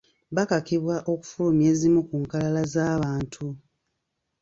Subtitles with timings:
[0.35, 3.45] Bakakibwa okufulumya ezimu ku nkalala z’abantu.